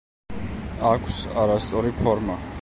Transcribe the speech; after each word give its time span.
აქვს 0.93 1.19
არასწორი 1.43 1.95
ფორმა. 2.01 2.41